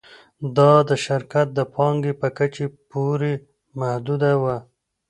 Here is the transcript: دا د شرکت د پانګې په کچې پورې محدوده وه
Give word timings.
دا 0.57 0.71
د 0.89 0.91
شرکت 1.05 1.47
د 1.53 1.59
پانګې 1.75 2.13
په 2.21 2.27
کچې 2.37 2.65
پورې 2.91 3.33
محدوده 3.79 4.31
وه 4.41 4.57